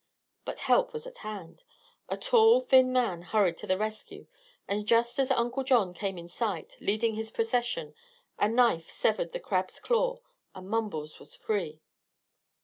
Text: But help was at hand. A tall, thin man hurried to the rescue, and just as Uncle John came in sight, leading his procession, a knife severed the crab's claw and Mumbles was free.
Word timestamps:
But 0.45 0.61
help 0.61 0.93
was 0.93 1.05
at 1.05 1.19
hand. 1.19 1.63
A 2.09 2.17
tall, 2.17 2.59
thin 2.59 2.91
man 2.91 3.21
hurried 3.21 3.59
to 3.59 3.67
the 3.67 3.77
rescue, 3.77 4.25
and 4.67 4.87
just 4.87 5.19
as 5.19 5.29
Uncle 5.29 5.63
John 5.63 5.93
came 5.93 6.17
in 6.17 6.27
sight, 6.27 6.75
leading 6.81 7.13
his 7.13 7.29
procession, 7.29 7.93
a 8.39 8.49
knife 8.49 8.89
severed 8.89 9.31
the 9.31 9.39
crab's 9.39 9.79
claw 9.79 10.19
and 10.55 10.67
Mumbles 10.67 11.19
was 11.19 11.35
free. 11.35 11.81